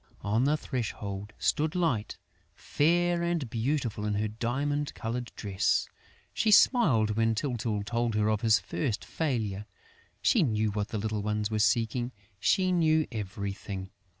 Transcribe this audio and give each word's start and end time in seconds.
On 0.23 0.45
the 0.45 0.57
threshold 0.57 1.31
stood 1.37 1.75
Light, 1.75 2.17
fair 2.55 3.21
and 3.21 3.47
beautiful 3.51 4.03
in 4.03 4.15
her 4.15 4.27
diamond 4.27 4.95
coloured 4.95 5.31
dress. 5.35 5.87
She 6.33 6.49
smiled 6.49 7.11
when 7.11 7.35
Tyltyl 7.35 7.83
told 7.83 8.15
her 8.15 8.27
of 8.27 8.41
his 8.41 8.57
first 8.59 9.05
failure. 9.05 9.67
She 10.19 10.41
knew 10.41 10.71
what 10.71 10.87
the 10.87 10.97
little 10.97 11.21
ones 11.21 11.51
were 11.51 11.59
seeking; 11.59 12.11
she 12.39 12.71
knew 12.71 13.05
everything. 13.11 13.91